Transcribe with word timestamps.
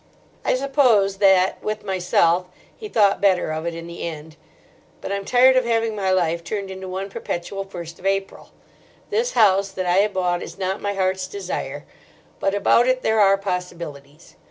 "I 0.43 0.55
suppose 0.55 1.17
that, 1.17 1.61
with 1.61 1.83
myself, 1.85 2.47
he 2.75 2.89
thought 2.89 3.21
better 3.21 3.51
of 3.51 3.67
it 3.67 3.75
in 3.75 3.85
the 3.85 4.01
end. 4.01 4.35
But 4.99 5.11
I'm 5.11 5.25
tired 5.25 5.55
of 5.55 5.63
having 5.63 5.95
my 5.95 6.09
life 6.09 6.43
turned 6.43 6.71
into 6.71 6.87
one 6.89 7.07
perpetual 7.07 7.65
first 7.65 7.99
of 7.99 8.05
April. 8.07 8.49
This 9.11 9.33
house 9.33 9.69
that 9.69 9.85
I 9.85 9.97
have 9.97 10.13
bought 10.13 10.41
is 10.41 10.57
not 10.57 10.81
my 10.81 10.95
heart's 10.95 11.27
desire, 11.27 11.85
but 12.39 12.55
about 12.55 12.87
it 12.87 13.03
there 13.03 13.19
are 13.19 13.37
possibilities. 13.37 14.35